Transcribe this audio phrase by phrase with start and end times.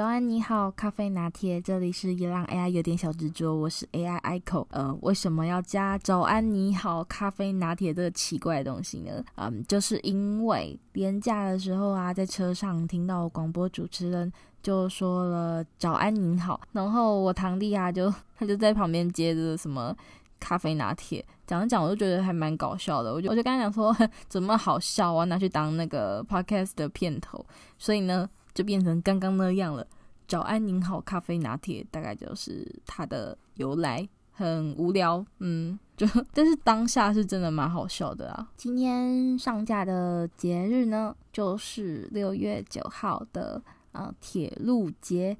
[0.00, 4.66] 早安，你好，咖啡拿铁，这里是也让 AI 有点小执着，我是 AI Echo。
[4.70, 9.22] 呃，为什么要加早安，你好，咖啡拿铁这个奇怪的东西呢？
[9.34, 14.32] 嗯，就是因为连假的时候啊，在车上听到广播主持人
[14.62, 19.94] 就说了早安，你好，然后我堂弟啊，就他就在旁边接着什么
[20.38, 23.94] 咖啡拿铁讲着讲，我就觉得还蛮搞笑的，我就我就跟他讲说，
[24.28, 27.44] 怎么好笑啊，拿去当那个 podcast 的片头，
[27.76, 28.26] 所以呢。
[28.52, 29.86] 就变成刚刚那样了。
[30.30, 38.48] 早安，您好，咖啡拿铁，大概就是它的由来，很无聊，嗯， 就但是当下是真的蛮好笑的啊。
[38.56, 45.36] 今天上架的节日呢，就是六月九号的呃铁路节，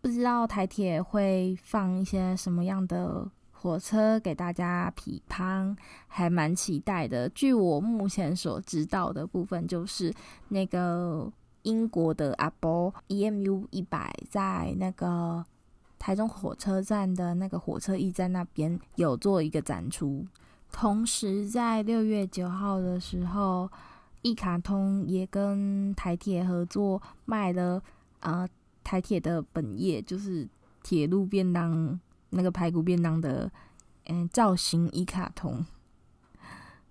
[0.00, 7.28] 不知道台铁会放一些什么样的火车给大家批判，还蛮期待的。
[7.30, 10.14] 据我目前所知道的部分，就是
[10.46, 11.28] 那个。
[11.68, 15.44] 英国的阿波 EMU 一百在那个
[15.98, 20.26] 台中火车站的那个火车驿站那边有做一个展出，
[20.72, 23.70] 同时在六月九号的时候，
[24.22, 27.82] 一卡通也跟台铁合作卖了
[28.20, 28.48] 啊、呃、
[28.82, 30.48] 台铁的本业，就是
[30.82, 33.50] 铁路便当那个排骨便当的
[34.06, 35.64] 嗯造型一卡通。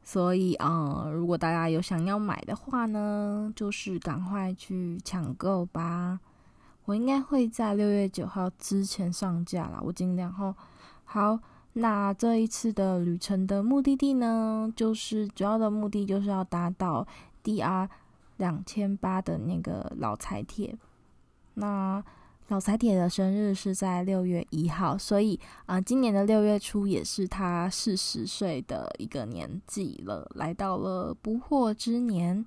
[0.08, 6.18] 所以啊、如果大家有想要买的话呢，就是赶快去抢购吧。
[6.86, 10.56] 我应该会在六月九号之前上架啦，我尽量齁。
[11.04, 11.38] 好，
[11.74, 17.06] 那这一次的旅程的目的地呢，就是主要的目的就是要搭到
[17.44, 17.90] DR
[18.38, 20.78] 两千八的那个老财铁。
[21.56, 22.02] 那
[22.50, 32.46] 老财铁的生日是在六月一号，所以啊、今年的六月初也是他四十岁的一个年纪了，来到了不惑之年。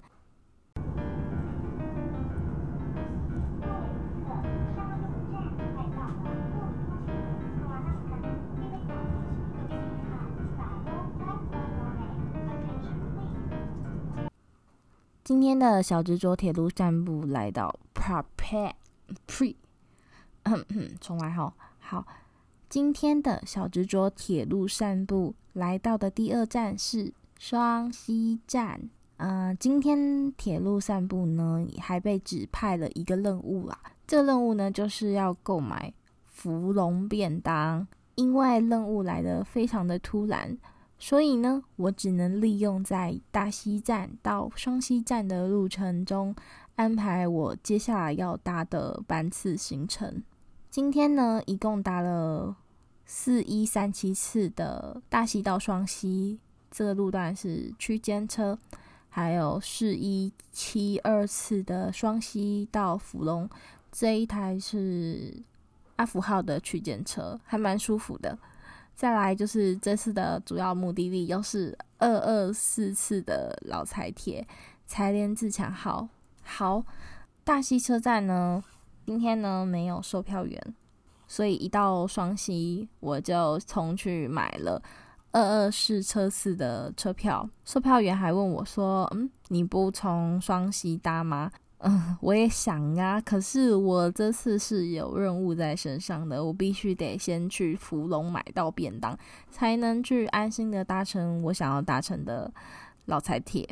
[15.23, 18.73] 今天的小执着铁路散步来到 Prepare
[19.29, 19.57] Pre。
[21.01, 22.07] 重来哈，好，
[22.69, 28.89] 今天的小执着铁路散步来到的第二站是双溪站。
[29.19, 33.79] 嗯、呃，今天铁路散步呢，还被指派了一个任务啦。
[34.07, 35.93] 这任务呢，就是要购买
[36.27, 37.87] 芙蓉便当。
[38.17, 40.59] 因为任务来得非常的突然，
[40.99, 46.35] 所以呢，我只能利用在大溪站到双溪站的路程中，
[46.77, 50.23] 安排我接下来要搭的班次行程。
[50.71, 52.55] 今天呢，一共搭了
[53.05, 56.39] 四一三七次的大溪到双溪，
[56.71, 58.57] 这个路段是区间车，
[59.09, 63.51] 还有四一七二次的双溪到福隆，
[63.91, 65.43] 这一台是
[65.97, 68.39] 阿福号的区间车，还蛮舒服的。
[68.95, 74.47] 再来就是这次的主要目的地，又是二二四次的老财铁
[74.87, 76.09] 财联自强号。
[76.45, 76.85] 好，
[77.43, 78.63] 大溪车站呢，
[79.11, 80.75] 今天呢，没有售票员，
[81.27, 84.81] 所以一到双溪我就冲去买了
[85.33, 87.51] 二二四车次的车票。
[87.65, 99.19] 售票员还问我说：“嗯，你不从双溪搭吗？”嗯，我也想啊，可是我这次是有任务在身上的，我必须得先去福隆买到便当，
[99.51, 102.49] 才能去安心的搭乘我想要搭乘的
[103.07, 103.69] 老财铁。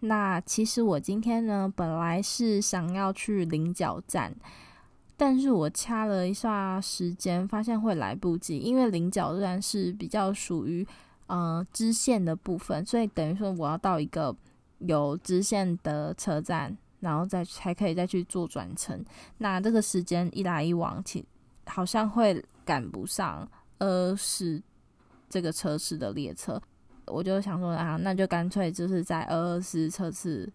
[0.00, 4.36] 那其实我今天呢，本来是想要去菱角站。
[5.16, 10.84] 但是我掐了一下时间，发现会来不及，因为菱角站是比较属于
[11.28, 14.34] 呃支线的部分，所以等于说我要到一个
[14.78, 19.04] 有支线的车站，然后再才可以再去做转乘。
[19.38, 21.24] 那这个时间一来一往，其
[21.66, 24.60] 好像会赶不上呃是
[25.30, 26.60] 这个车次的列车，
[27.06, 30.52] 我就想说啊，那就干脆就是在二二四车次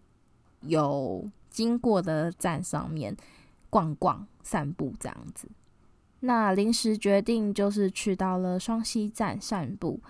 [0.60, 3.16] 有经过的站上面。
[3.70, 5.48] 逛逛、散步这样子，
[6.20, 10.00] 那临时决定就是去到了双溪站散步。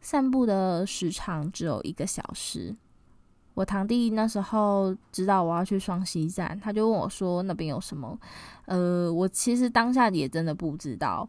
[0.00, 2.76] 散步的时长只有一个小时。
[3.54, 8.18] 我堂弟那时候知道我要去双溪站，他就问我说：“那边有什么？”
[8.66, 11.26] 呃，我其实当下也真的不知道。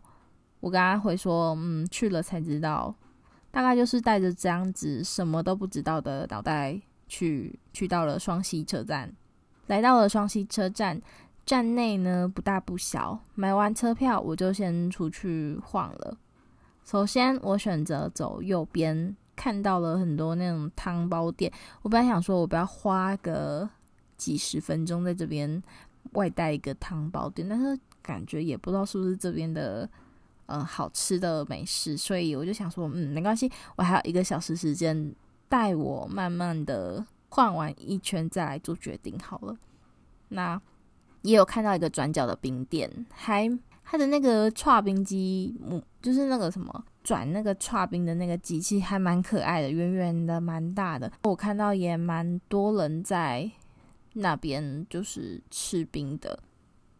[0.59, 2.93] 我跟他回说：“嗯，去了才知道。”
[3.51, 6.77] 大概就是带着这样子什么都不知道的脑袋
[7.07, 9.13] 去，去到了双溪车站，
[9.67, 10.99] 来到了双溪车站。
[11.45, 16.17] 站内呢，不大不小，买完车票我就先出去晃了。
[16.83, 21.51] 首先我选择走右边，看到了很多那种汤包店。
[21.81, 23.69] 我本来想说，我不要花个
[24.17, 25.61] 几十分钟在这边
[26.13, 29.87] 外带一个汤包店，但是感觉也不知道是不是这边的
[30.47, 35.13] 嗯、好吃的美食，所以我就想说，嗯，没关系，我还有一个小时时间，
[35.49, 39.57] 带我慢慢的逛完一圈再来做决定好了。
[40.29, 40.61] 那
[41.25, 43.49] 也有看到一个转角的冰店，还
[43.83, 51.11] 它的那个剉冰机，嗯，就是那个什么转那个剉冰的那个机器，还蛮可爱的，圆圆的，蛮大的。
[51.23, 53.49] 我看到也蛮多人在
[54.13, 56.37] 那边就是吃冰的，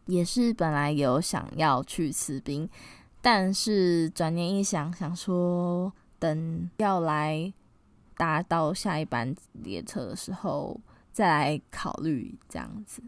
[0.06, 2.68] 也是本来有想要去吃冰，
[3.20, 7.52] 但是转念一想，想说等要来
[8.16, 10.80] 搭到下一班列车的时候
[11.12, 13.00] 再来考虑这样子。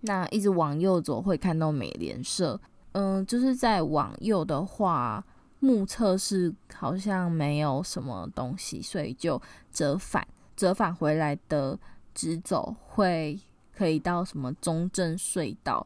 [0.00, 2.60] 那一直往右走会看到美联社，
[2.92, 5.24] 嗯，就是在往右的话，
[5.58, 9.40] 目测是好像没有什么东西，所以就
[9.72, 10.24] 折返，
[10.56, 11.76] 折返回来的
[12.14, 13.38] 直走会
[13.76, 15.84] 可以到什么中正隧道，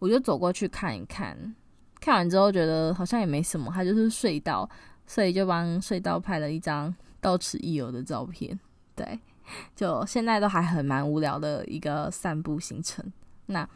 [0.00, 1.54] 我就走过去看一看，
[2.00, 4.68] 看完之后觉得好像也没什么，它就是隧道，
[5.06, 8.58] 所以就帮隧道拍了一张到此一游的照片，
[8.96, 9.18] 对，
[9.76, 13.04] 就现在都还很蛮无聊的一个散步行程。
[13.46, 13.68] 那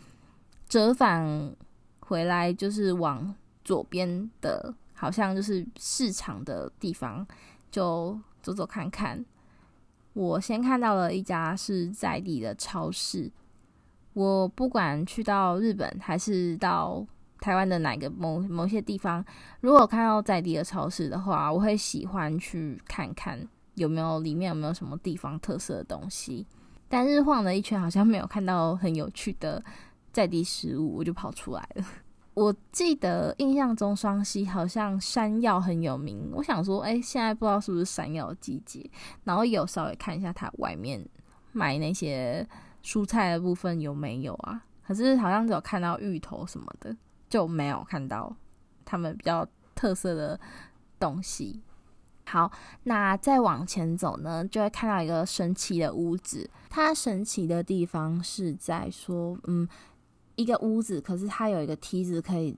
[0.68, 1.54] 折返
[2.00, 3.34] 回来就是往
[3.64, 7.26] 左边的，好像就是市场的地方，
[7.70, 9.24] 就走走看看。
[10.14, 13.30] 我先看到了一家是在地的超市。
[14.14, 17.06] 我不管去到日本还是到
[17.40, 19.24] 台湾的哪个某某些地方，
[19.60, 26.44] 如果看到在地的超市的话，我会喜欢去看看有没有里面有没有什么地方特色的东西。
[26.88, 29.62] 但是晃了一圈，好像没有看到很有趣的
[30.12, 31.84] 在地食物，我就跑出来了。
[32.34, 38.88] 我记得印象中双溪好像山药很有名，我想说，哎、现在不知道是不是山药季节，
[39.24, 41.04] 然后有稍微看一下它外面
[41.52, 42.46] 卖那些
[42.82, 44.62] 蔬菜的部分有没有啊？
[44.86, 46.96] 可是好像只有看到芋头什么的，
[47.28, 48.34] 就没有看到
[48.84, 50.38] 他们比较特色的
[50.98, 51.60] 东西。
[52.30, 52.52] 好，
[52.82, 56.50] 那再往前走呢，就会看到一个神奇的屋子。
[56.68, 59.66] 它神奇的地方是在说，嗯，
[60.36, 62.54] 一个屋子，可是它有一个梯子可以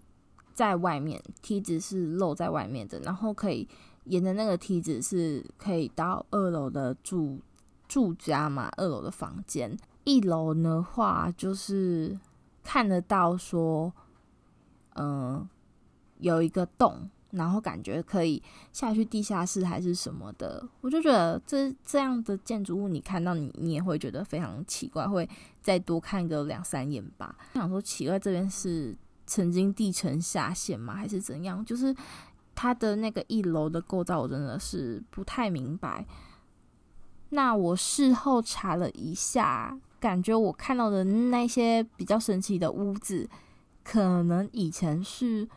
[0.52, 3.68] 在外面，梯子是露在外面的，然后可以
[4.06, 7.38] 沿着那个梯子是可以到二楼的住
[7.86, 9.78] 住家嘛，二楼的房间。
[10.02, 12.18] 一楼的话就是
[12.64, 13.92] 看得到说，
[14.96, 15.48] 嗯，
[16.18, 17.08] 有一个洞。
[17.32, 18.42] 然后感觉可以
[18.72, 25.28] 下去地下室还是什么的，我就觉得这这样的建筑物，你看到你你也会觉得非常奇怪，会
[25.62, 27.36] 再多看个两三眼吧。
[27.54, 28.96] 想说奇怪，这边是
[29.26, 30.94] 曾经地层下陷吗？
[30.94, 31.64] 还是怎样？
[31.64, 31.94] 就是
[32.54, 36.04] 它的那个一楼的构造，我真的是不太明白。
[37.28, 43.28] 那我事后查了一下，感觉我看到的那些比较神奇的屋子，
[43.84, 45.48] 可能以前是。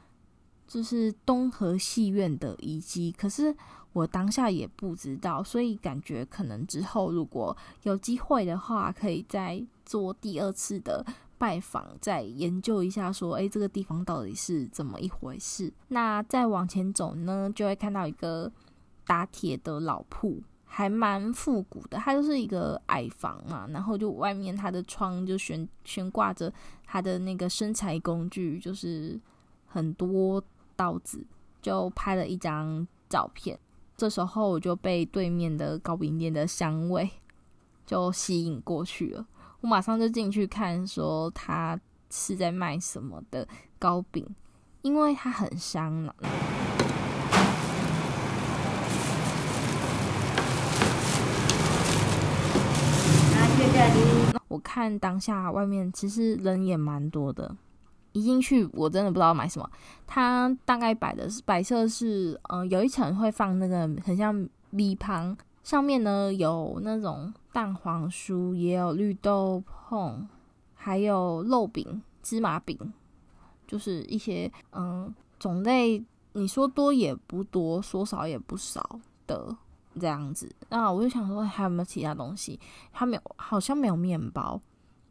[0.73, 3.55] 就是东河戏院的遗迹，可是
[3.91, 11.05] 我当下也不知道，所以感觉可能之后如果有机会的话，可以再做第二次的
[11.37, 15.71] 拜访，再研究一下，说，诶，这个地方到底是怎么一回事？
[15.89, 18.51] 那再往前走呢，就会看到一个
[19.05, 26.51] 打铁的老铺，还蛮复古的，它就是一个矮房嘛，然后就外面它的窗就悬悬挂着
[26.83, 29.21] 它的那个生财工具，就是
[29.67, 30.43] 很多。
[30.75, 31.25] 刀子
[31.61, 33.57] 就拍了一张照片，
[33.95, 37.09] 这时候我就被对面的糕饼店的香味
[37.85, 39.25] 就吸引过去了。
[39.61, 43.47] 我马上就进去看，说他是在卖什么的
[43.79, 44.27] 糕饼，
[44.81, 46.13] 因为它很香呢。
[54.49, 57.55] 我看当下外面其实人也蛮多的。
[58.13, 59.69] 一进去，我真的不知道买什么。
[60.07, 70.15] 它大概摆的是摆设是，嗯、有一层会放那个很像米香，上面呢有那种蛋黄酥，也有绿豆椪，
[70.75, 72.77] 还有肉饼、芝麻饼，
[73.67, 76.03] 就是一些嗯种类，
[76.33, 79.55] 你说多也不多，说少也不少的
[79.99, 80.49] 这样子。
[80.69, 82.59] 那我就想说，还有没有其他东西？
[82.91, 84.61] 它没有，好像没有面包。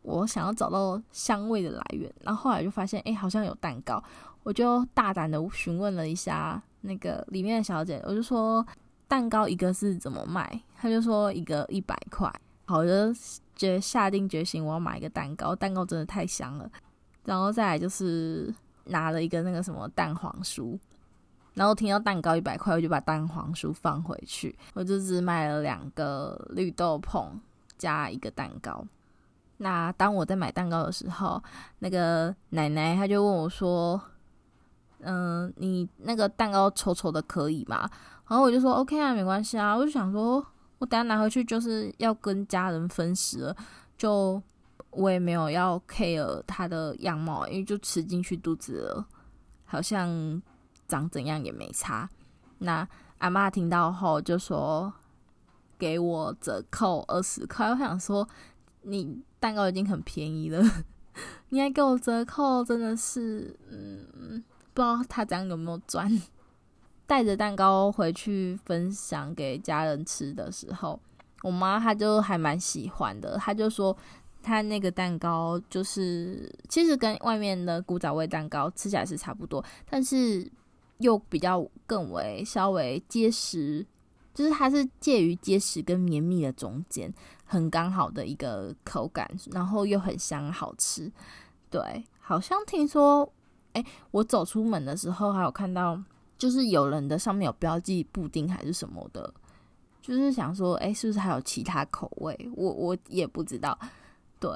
[0.02, 4.02] 我想要找到香味的来源，然后后来就发现，哎、好像有蛋糕，
[4.42, 8.66] 我就大胆的询问了一下那个里面的小姐，我就说
[9.06, 10.60] 蛋糕一个是怎么卖？
[10.76, 12.32] 她就说一个一百块。
[12.64, 13.14] 好，我就
[13.54, 16.70] 决下定决心，我要买一个蛋糕，蛋糕真的太香了。
[17.24, 18.52] 然后再来就是
[18.86, 20.78] 拿了一个那个什么蛋黄酥，
[21.54, 27.28] 然后听到蛋糕一百块，我就把蛋黄酥放回去，我就只买了两个绿豆椪
[27.78, 28.84] 加一个蛋糕。
[29.58, 31.40] 那当我在买蛋糕的时候，
[31.78, 34.00] 那个奶奶她就问我说
[35.00, 37.88] ：“嗯、你那个蛋糕丑丑的可以吗？”
[38.28, 40.44] 然后我就说：“OK 啊，没关系啊。”我就想说，
[40.78, 43.56] 我等下拿回去就是要跟家人分食了，
[43.96, 44.42] 就
[44.90, 49.06] 我也没有要 care 它的样貌，因为就吃进去肚子了，
[49.64, 50.42] 好像
[50.88, 52.08] 长怎样也没差。
[52.58, 54.92] 那阿嬷听到后就说。
[55.78, 58.24] 给我折扣二十块，我想说，
[58.82, 60.62] 你蛋糕已经很便宜了，
[61.50, 64.42] 你还给我折扣，真的是，嗯，
[64.74, 66.10] 不知道他这样有没有赚。
[67.06, 70.98] 带着蛋糕回去分享给家人吃的时候，
[71.42, 73.94] 我妈她就还蛮喜欢的，她就说，
[74.42, 80.50] 她那个蛋糕就是其实跟外面的古早味蛋糕吃起来是差不多，但是
[80.98, 83.86] 又比较更为稍微结实。
[84.32, 87.12] 就是它是介于结实跟绵密的中间，
[87.52, 91.12] 很刚好的一个口感，然后又很香好吃。
[91.68, 93.30] 对，好像听说，
[93.74, 96.02] 哎、我走出门的时候还有看到，
[96.38, 99.30] 就是有人的上面有标记布丁还是什么的，
[100.00, 102.50] 就是想说，哎、是不是还有其他口味？
[102.56, 103.78] 我我也不知道。
[104.40, 104.50] 对，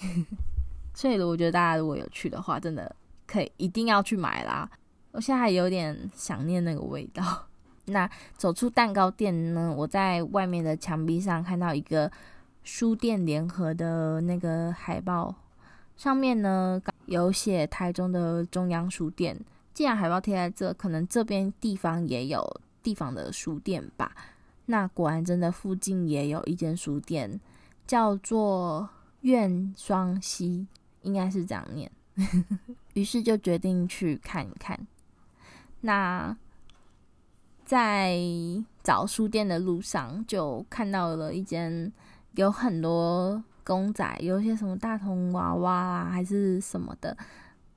[0.94, 4.70] 所以我觉得大家如果有去的话，真的可以一定要去买啦。
[5.12, 7.22] 我现在还有点想念那个味道。
[7.86, 12.08] 那走出蛋糕店呢，我在外面的墙壁上看到一个
[12.62, 15.34] 书店联合的那个海报，
[15.96, 19.38] 上面呢有写台中的中央书店。
[19.72, 24.12] 既然海报贴在这，可能这边地方也有地方的书店吧。
[24.66, 27.40] 那果然真的附近也有一间书店，
[27.86, 28.88] 叫做
[29.22, 30.66] 苑双溪，
[31.02, 31.90] 应该是这样念。
[32.94, 34.86] 于是就决定去看一看。
[35.80, 36.36] 那。
[37.62, 38.18] 在
[38.82, 41.92] 找书店的路上，就看到了一间
[42.34, 47.16] 有很多公仔，有一些什么大童娃娃啊，还是什么的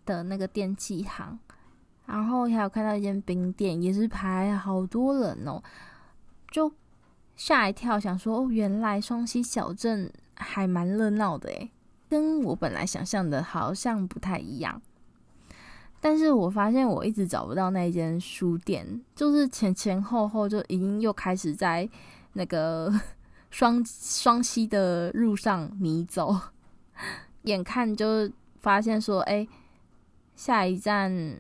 [0.05, 1.38] 的那个电器行。
[2.05, 5.63] 然后还有看到一间冰店，也是排好多人哦，
[6.51, 6.72] 就
[7.36, 11.72] 吓一跳，想说哦，原来双溪小镇还蛮热闹的诶，
[12.10, 14.81] 跟我本来想象的好像不太一样。
[16.01, 21.89] 但是我发现我一直找不到那间书店，就是前前后后就已经又开始在
[22.33, 22.93] 那个
[23.53, 26.36] 双双溪的路上迷走，
[27.43, 28.27] 眼看就
[28.60, 29.48] 发现说，哎、
[30.36, 31.39] 下一站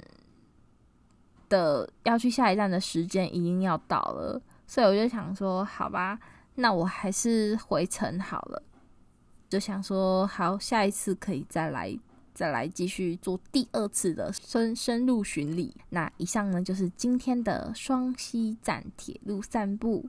[1.49, 6.19] 的要去下一站的时间已经要到了，所以我就想说，好吧，
[6.53, 8.61] 那我还是回程好了，
[9.49, 11.97] 就想说，好，下一次可以再来。
[12.35, 15.71] 再来继续做第二次的深深入巡礼。
[15.89, 20.03] 那以上呢，就是今天的双溪站铁路散步。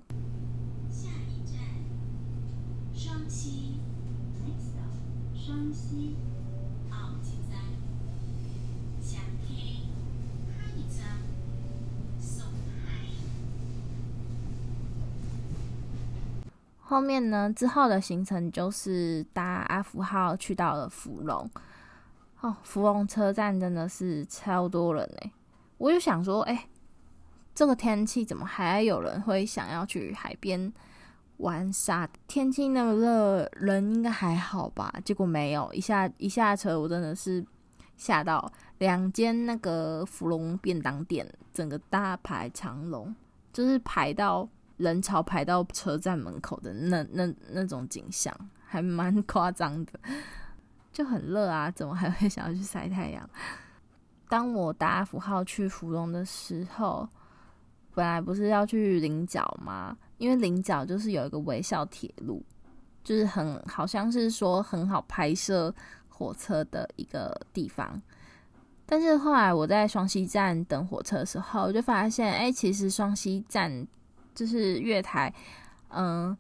[2.95, 3.77] 下一站，双溪。
[4.45, 4.95] Next stop，
[5.35, 6.17] 双溪。
[16.87, 21.51] 后面呢，之后的行程就是搭阿福号去到了福隆。
[22.41, 25.33] 哦，福隆车站真的是超多人哎！
[25.79, 26.69] 我就想说，哎、
[27.53, 30.73] 这个天气怎么还有人会想要去海边
[31.39, 32.09] 玩沙？
[32.27, 34.93] 天气那么热，人应该还好吧？
[35.05, 37.45] 结果没有，一下一下车，我真的是
[37.97, 38.51] 吓到。
[38.79, 43.15] 两间那个芙蓉便当店，整个大排长龙，
[43.53, 49.93] 就是排到人潮排到车站门口的那那那种景象，还蛮夸张的。
[50.93, 53.29] 就很热啊，怎么还会想要去晒太阳？
[54.29, 57.09] 当我搭符号去芙蓉的时候，
[57.95, 59.97] 本来不是要去菱角吗？
[60.19, 62.45] 因为菱角就是有一个微笑铁路，
[63.03, 65.75] 就是很好像是说很好拍摄
[66.09, 68.01] 火车的一个地方。
[68.87, 73.87] 但是后来我在双溪站等火车的时候，我就发现，哎、其实双溪站
[74.35, 75.33] 就是月台，
[75.89, 76.37] 嗯、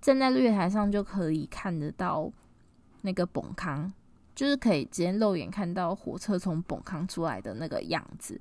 [0.00, 2.30] 站在月台上就可以看得到。
[3.00, 3.90] 那个崩坑
[4.34, 8.38] 就是可以直接肉眼看到火车从崩坑出来的那个样子，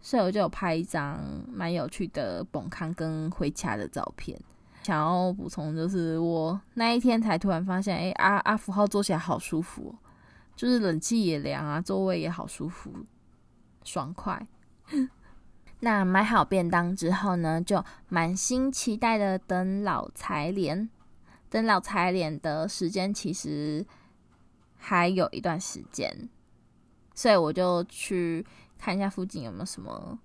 [0.00, 1.20] 所以我就拍一张
[1.52, 4.38] 蛮有趣的崩坑跟回卡的照片。
[4.84, 9.94] 想要补充就是，我那一天才突然发现，哎、阿阿福号坐起来好舒服，
[10.56, 12.90] 就是冷气也凉啊，座位也好舒服，
[13.84, 14.46] 爽快。
[15.80, 20.88] 那买好便当之后呢，就满心期待的等老财联。
[21.50, 23.86] 等老财联的时间其实
[24.76, 26.28] 还有一段时间，
[27.14, 28.44] 所以我就去
[28.78, 30.18] 看一下附近有没有什么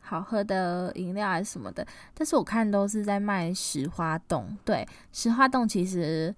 [0.00, 1.86] 好喝的饮料还是什么的。
[2.12, 6.34] 但是我看都是在卖石花冻，对，石花冻其实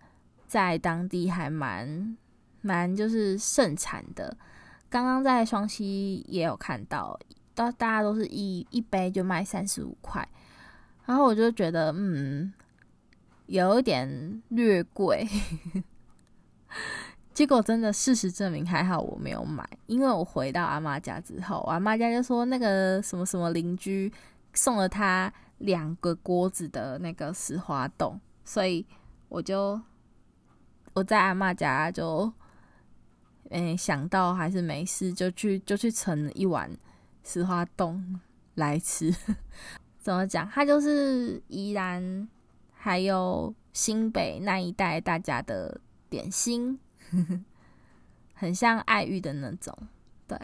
[0.47, 2.17] 在当地还蛮
[2.61, 4.37] 蛮就是盛产的。
[4.89, 7.19] 刚刚在双溪也有看到，
[7.55, 10.27] 到大家都是一一杯就卖三十五块，
[11.05, 12.53] 然后我就觉得嗯，
[13.47, 15.27] 有一点略贵。
[17.37, 24.11] 结果真的事实证明还好我没有买，因为我回到阿妈家之后，我阿妈家就说那个什么什么邻居
[24.55, 28.87] 送了他两个锅子的那个石花冻，所以
[29.29, 29.79] 我就
[30.95, 32.33] 我在阿妈家就。
[33.51, 36.69] 诶，想到还是没事，就去就去盛一碗
[37.23, 38.19] 石花冻
[38.55, 39.15] 来吃。
[40.01, 40.51] 怎么讲？
[40.51, 42.27] 它就是宜兰
[42.73, 46.77] 还有新北那一带大家的点心，
[48.35, 49.77] 很像爱玉的那种。
[50.27, 50.39] 对，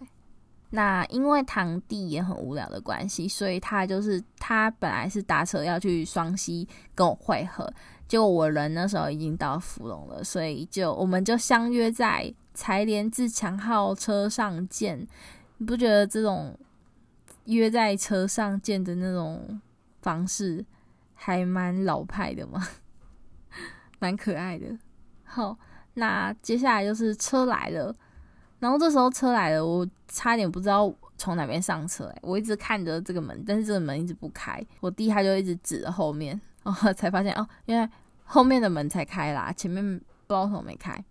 [0.70, 7.72] 那因为堂弟也很无聊的关系，所以他就是他本来是搭车要去双溪跟我会合，
[8.06, 12.34] 结果我人那时候已经到芙蓉了，所以就我们就相约在。
[12.54, 15.08] 柴联自强号车上见，
[15.56, 16.54] 你不觉得这种
[17.46, 19.58] 约在车上见的那种
[20.02, 20.62] 方式
[21.14, 22.68] 还蛮老派的吗？
[23.98, 24.66] 蛮可爱的。
[25.24, 25.58] 好，
[25.94, 27.94] 那接下来就是车来了，
[28.58, 37.90] 然后这时候车来了，我差点不知道从哪边上车，我一直看着这个门，但是这个门一直不开，我弟他就一直指着后面，然后才发现哦，原来
[38.24, 41.04] 后面的门才开啦，前面不知道为什么没开。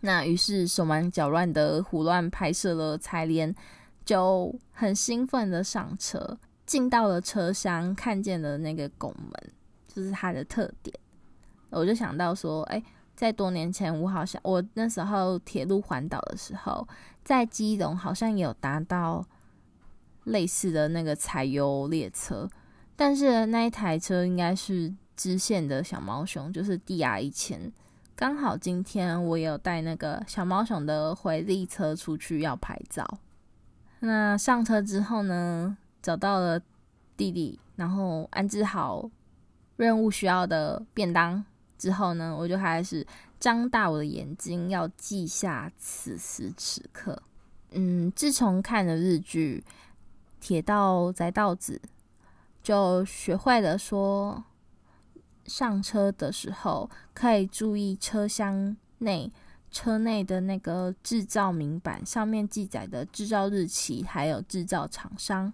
[0.00, 3.54] 那于是手忙脚乱的胡乱拍摄了彩莲，
[4.04, 9.52] 就很兴奋的上车，进到了车厢，看见了那个拱门，
[9.86, 10.96] 就是它的特点。
[11.70, 12.82] 我就想到说，哎、
[13.14, 16.86] 在多年前，我好像我那时候铁路环岛的时候，
[17.24, 19.24] 在基隆好像有搭到
[20.24, 22.48] 类似的那个柴油列车，
[22.96, 27.72] 但是那一台车应该是支线的小猫熊，就是 DR 一千。
[28.14, 33.06] 刚好今天我有带那个小猫熊的回力车出去要拍照。
[34.00, 36.60] 那上车之后呢，找到了
[37.16, 39.08] 弟弟，然后安置好
[39.76, 41.44] 任务需要的便当
[41.78, 43.06] 之后呢，我就开始
[43.40, 47.22] 张大我的眼睛，要记下此时此刻。
[47.70, 49.64] 嗯，自从看了日剧
[50.40, 51.80] 《铁道宅道子》，
[52.62, 54.44] 就学会了说。
[55.46, 59.32] 上车的时候可以注意车厢内
[59.70, 65.50] 车内的那个制造明板上面记载的制造日期，还有制造厂商。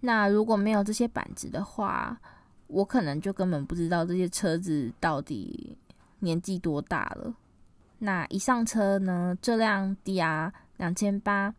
[0.00, 2.20] 那如果没有这些板子的话，
[2.74, 5.78] 我可能就根本不知道这些车子到底
[6.18, 7.32] 年纪多大了。
[8.00, 11.54] 那一上车呢，这辆 DR 两千八，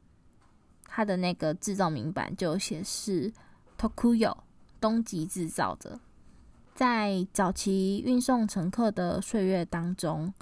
[0.83, 3.31] 它的那个制造明板就显示
[3.79, 4.35] Tokuyo
[4.81, 5.97] 东急制造的。
[6.75, 10.33] 在早期运送乘客的岁月当中，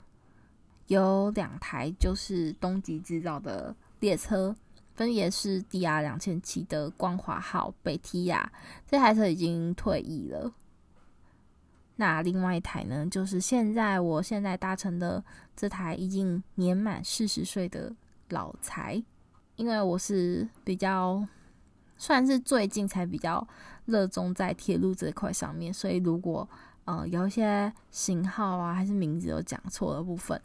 [0.88, 4.56] 有两台就是东急制造的列车，
[4.96, 8.52] 分别是 DR 两千七的光华号北提亚，
[8.88, 10.52] 这台车已经退役了。
[12.04, 15.24] 那另外一台呢，就是现在我现在搭乘的
[15.56, 17.96] 这台已经年满四十岁的
[18.30, 19.02] 老柴，
[19.56, 21.26] 因为我是比较。
[21.96, 23.48] 算是最近才比较
[23.86, 26.46] 热衷在铁路这块上面，所以如果
[26.84, 30.38] 呃有一些型号啊还是名字有讲错的部分，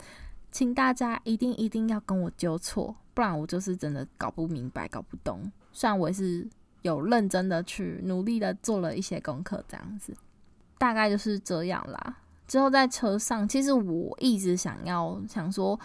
[0.53, 5.51] 请大家一定一定要跟我纠错，不然我就是真的搞不明白、搞不懂。
[5.73, 6.47] 虽然我也是
[6.83, 10.15] 有认真的去努力的做了一些功课，这样子
[10.79, 12.17] 大概就是这样啦。
[12.47, 15.79] 之后在车上，其实我一直想要想说。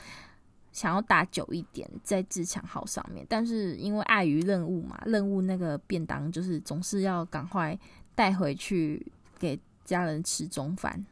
[0.72, 7.78] 想要打久一点，在自强号上面，但是因为碍于任务嘛，任务那个便当就是总是要赶快
[8.12, 9.06] 带回去
[9.38, 11.06] 给家人吃中饭。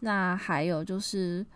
[0.00, 1.46] 那还有就是，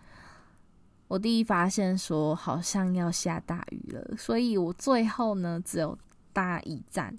[1.07, 5.99] 我弟弟发现说好像要下大雨了，所以我最后呢只有
[6.33, 7.15] 搭一站，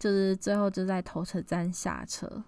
[0.00, 2.42] 就是最后就在头车站下车。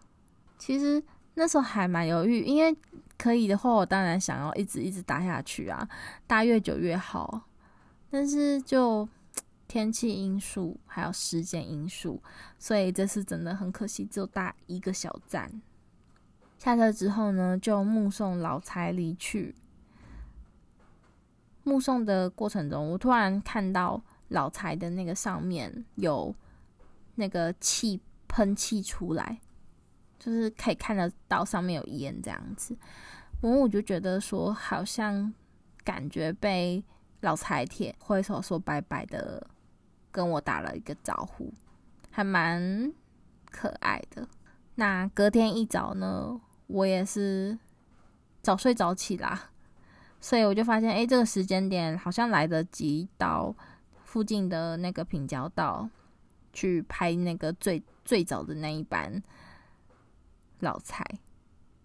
[0.65, 1.03] 其实
[1.35, 2.75] 那时候还蛮犹豫，因为。
[3.17, 5.89] 可以的话，我当然想要一直一直搭下去啊，
[6.27, 7.43] 搭越久越好。
[8.11, 9.09] 但是就
[9.69, 12.21] 天气因素还有时间因素，
[12.59, 15.63] 所以这次真的很可惜，只有搭一个小站。
[16.59, 19.55] 下车之后呢，就目送老柴离去。
[21.63, 26.35] 目送的过程中，我突然看到老柴的那个上面有
[27.15, 29.39] 那个气喷气出来。
[30.25, 32.75] 就是可以看得到上面有烟这样子，
[33.43, 35.31] 然后我就觉得说，好像
[35.85, 36.83] 感觉被
[37.21, 39.47] 老柴铁挥手说拜拜的，
[40.11, 41.53] 跟我打了一个招呼，
[42.11, 42.91] 还蛮
[43.51, 44.27] 可爱的。
[44.77, 47.59] 那隔天一早呢，我也是
[48.41, 49.51] 早睡早起啦，
[50.23, 53.55] 所以我就发现，哎，这个时间点好像来得及到
[54.05, 55.87] 附近的那个平交道
[56.55, 59.23] 去拍那个最最早的那一班
[60.65, 61.05] 老蔡，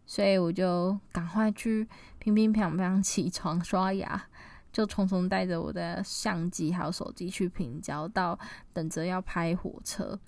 [0.08, 1.88] 所以我就赶快去
[2.18, 4.20] 乒乒乓乓 起床刷牙，
[4.74, 8.40] 就匆匆带着我的相机还有手机去平交道，
[8.74, 10.20] 等着要拍火车。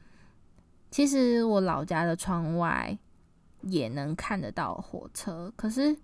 [0.92, 2.96] 其实我老家的窗外
[3.62, 5.98] 也能看得到火车，可是。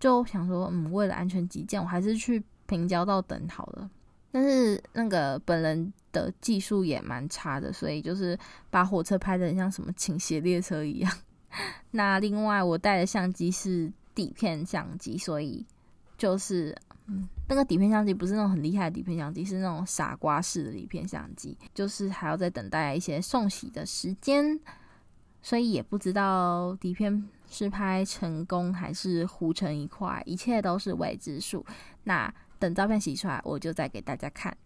[0.00, 3.90] 就想说，嗯，为了安全起见，我还是去平交道等好了。
[4.30, 8.38] 但是那个本人的技术也蛮差的，所以就是
[8.68, 11.10] 把火车拍的很像什么倾斜列车一样。
[11.92, 15.64] 那另外我带的相机是底片相机，所以
[16.16, 24.58] 就是嗯，那个底片相机不是那种很厉害的底片相机，是那种傻瓜式的底片相机，就是还要再等待一些送洗的时间。
[25.42, 31.62] 所以也不知道底片是拍成功还是糊成一块，一切都是未知数。
[32.04, 34.56] 那等照片洗出来，我就再给大家看。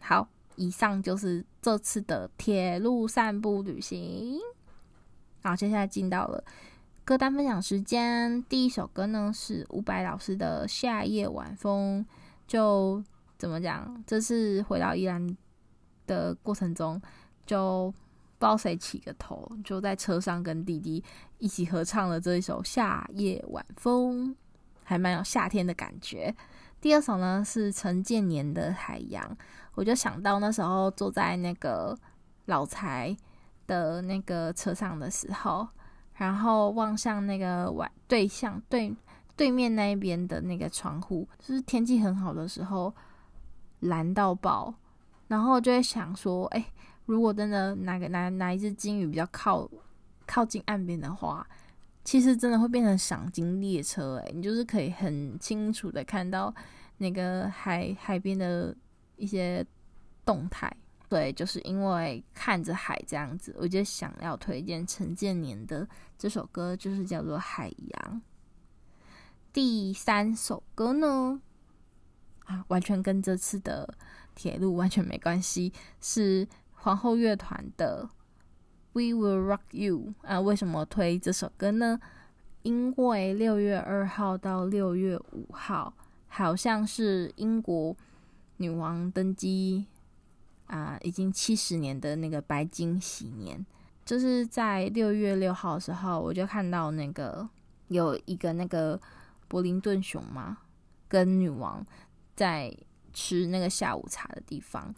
[0.00, 4.40] 好，以上就是这次的铁路散步旅行。
[5.46, 6.42] 好，接下来进到了
[7.04, 8.42] 歌单分享时间。
[8.48, 12.04] 第一首歌呢是伍佰老师的《夏夜晚风》。
[12.48, 13.00] 就
[13.38, 14.02] 怎么讲？
[14.04, 15.36] 这次回到宜兰
[16.04, 17.00] 的过程中，
[17.46, 17.94] 就。
[18.38, 21.02] 不知道谁起个头，就在车上跟弟弟
[21.38, 24.28] 一起合唱了这一首《夏夜晚风》，
[24.82, 26.34] 还蛮有夏天的感觉。
[26.78, 29.24] 第二首呢是陈建年的《海洋》，
[29.74, 31.96] 我就想到那时候坐在那个
[32.44, 33.16] 老柴
[33.66, 35.66] 的那个车上的时候，
[36.14, 38.94] 然后望向那个外对向对
[39.36, 42.94] 对面那一边的那个窗户，就是天气很好的时候，
[43.80, 44.74] 蓝到爆，
[45.28, 46.64] 然后就会想说，哎、
[47.04, 49.68] 如果真的哪个哪哪一只鲸鱼比较靠
[50.26, 51.46] 靠近岸边的话，
[52.02, 56.54] 其实真的会变成赏金列车诶，你就是可以很清楚的看到
[56.98, 58.74] 那个海海边的
[59.16, 59.64] 一些
[60.24, 60.74] 动态。
[61.08, 65.88] 对，就是因为看着海这样子，我就想要推荐陈建年的
[66.18, 68.14] 这首歌，就是叫做《海洋》。
[69.52, 71.40] 第三首歌呢，
[72.44, 73.96] 啊，完全跟这次的
[74.34, 76.46] 铁路完全没关系，是。
[76.78, 78.08] 皇后乐团的
[78.92, 81.98] 《We Will Rock You》啊，为什么推这首歌呢？
[82.62, 85.92] 因为六月二号到六月五号，
[86.28, 87.96] 好像是英国
[88.58, 89.86] 女王登基
[90.66, 93.64] 啊，已经七十年的那个白金禧年，
[94.04, 97.48] 就是在六月六号的时候，我就看到那个
[97.88, 99.00] 有一个那个
[99.48, 100.58] 柏林顿熊嘛，
[101.08, 101.84] 跟女王
[102.34, 102.74] 在
[103.12, 104.94] 吃那个下午茶的地方。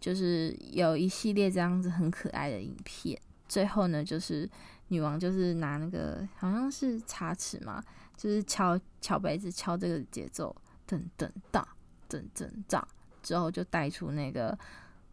[0.00, 4.48] 就是有一系列这样子很可爱的影片，最后呢，就是
[4.86, 7.82] 女王就是拿那个好像是茶匙嘛，
[8.16, 10.54] 就是敲敲杯子，敲这个节奏，
[10.88, 11.66] 噔噔哒，
[12.08, 12.86] 噔噔哒，
[13.24, 14.56] 之后就带出那个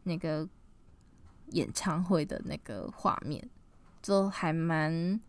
[0.05, 0.47] 那个
[1.47, 3.45] 演唱会的那个画面，
[4.01, 5.19] 就还蛮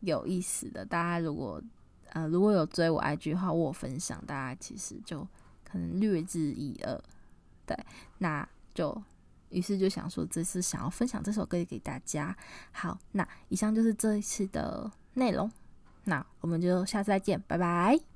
[0.00, 0.84] 有意思的。
[0.84, 1.62] 大家如果
[2.10, 5.26] 呃如果有追我 IG 的话，我分享，大家其实就
[5.64, 7.02] 可能略知一二。
[7.64, 7.74] 对，
[8.18, 8.46] 那。
[8.76, 9.02] 就
[9.48, 12.36] 于是就想说，这次想要分享这首歌给大家。
[12.72, 15.50] 好，那以上就是这一次的内容。
[16.04, 18.15] 那我们就下次再见，拜拜。